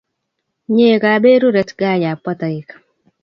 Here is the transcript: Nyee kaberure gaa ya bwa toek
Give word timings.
Nyee 0.73 0.95
kaberure 1.03 1.63
gaa 1.79 1.97
ya 2.03 2.11
bwa 2.21 2.33
toek 2.39 2.67